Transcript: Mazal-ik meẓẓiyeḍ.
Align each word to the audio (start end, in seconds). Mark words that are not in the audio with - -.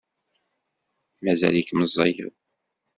Mazal-ik 1.23 1.69
meẓẓiyeḍ. 1.77 2.33